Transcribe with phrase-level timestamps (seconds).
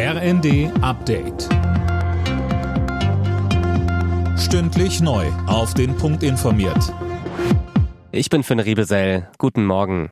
[0.00, 1.48] RND Update.
[4.38, 5.26] Stündlich neu.
[5.48, 6.94] Auf den Punkt informiert.
[8.12, 9.28] Ich bin Finn Riebesell.
[9.38, 10.10] Guten Morgen.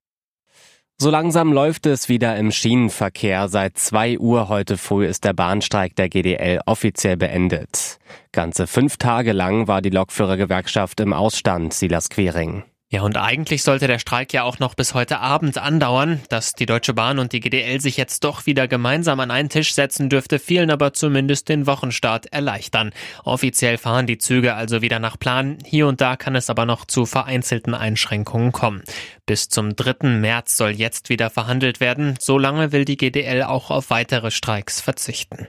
[1.00, 3.46] So langsam läuft es wieder im Schienenverkehr.
[3.46, 7.98] Seit zwei Uhr heute früh ist der Bahnstreik der GDL offiziell beendet.
[8.32, 12.64] Ganze fünf Tage lang war die Lokführergewerkschaft im Ausstand, Silas Quering.
[12.96, 16.22] Ja, und eigentlich sollte der Streik ja auch noch bis heute Abend andauern.
[16.30, 19.74] Dass die Deutsche Bahn und die GDL sich jetzt doch wieder gemeinsam an einen Tisch
[19.74, 22.94] setzen, dürfte vielen aber zumindest den Wochenstart erleichtern.
[23.22, 25.58] Offiziell fahren die Züge also wieder nach Plan.
[25.62, 28.82] Hier und da kann es aber noch zu vereinzelten Einschränkungen kommen.
[29.26, 30.08] Bis zum 3.
[30.08, 32.14] März soll jetzt wieder verhandelt werden.
[32.18, 35.48] Solange will die GDL auch auf weitere Streiks verzichten.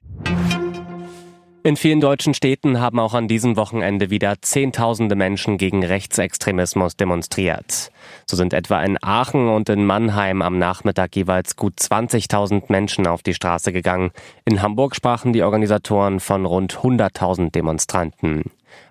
[1.67, 7.91] In vielen deutschen Städten haben auch an diesem Wochenende wieder Zehntausende Menschen gegen Rechtsextremismus demonstriert.
[8.25, 13.21] So sind etwa in Aachen und in Mannheim am Nachmittag jeweils gut 20.000 Menschen auf
[13.21, 14.11] die Straße gegangen.
[14.45, 18.43] In Hamburg sprachen die Organisatoren von rund 100.000 Demonstranten.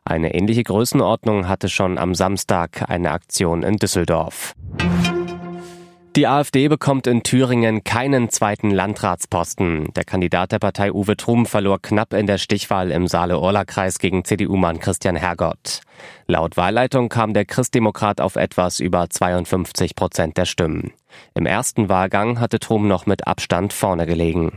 [0.04, 4.54] Eine ähnliche Größenordnung hatte schon am Samstag eine Aktion in Düsseldorf.
[6.16, 9.92] Die AfD bekommt in Thüringen keinen zweiten Landratsposten.
[9.92, 14.80] Der Kandidat der Partei Uwe Trum verlor knapp in der Stichwahl im Saale-Orla-Kreis gegen CDU-Mann
[14.80, 15.82] Christian Hergott.
[16.26, 20.94] Laut Wahlleitung kam der Christdemokrat auf etwas über 52 Prozent der Stimmen.
[21.34, 24.56] Im ersten Wahlgang hatte Trum noch mit Abstand vorne gelegen.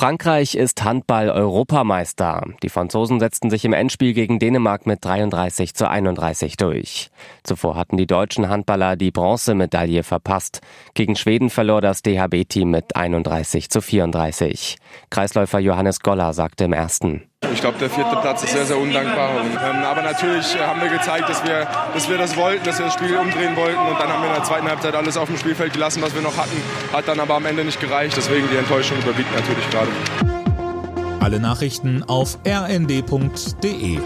[0.00, 2.54] Frankreich ist Handball-Europameister.
[2.62, 7.10] Die Franzosen setzten sich im Endspiel gegen Dänemark mit 33 zu 31 durch.
[7.42, 10.62] Zuvor hatten die deutschen Handballer die Bronzemedaille verpasst.
[10.94, 14.78] Gegen Schweden verlor das DHB-Team mit 31 zu 34.
[15.10, 17.29] Kreisläufer Johannes Goller sagte im ersten.
[17.52, 19.40] Ich glaube, der vierte Platz ist sehr, sehr undankbar.
[19.40, 22.86] Und, ähm, aber natürlich haben wir gezeigt, dass wir, dass wir das wollten, dass wir
[22.86, 23.78] das Spiel umdrehen wollten.
[23.78, 26.22] Und dann haben wir in der zweiten Halbzeit alles auf dem Spielfeld gelassen, was wir
[26.22, 26.56] noch hatten.
[26.92, 28.16] Hat dann aber am Ende nicht gereicht.
[28.16, 29.88] Deswegen die Enttäuschung überwiegt natürlich gerade.
[31.20, 33.98] Alle Nachrichten auf rnd.de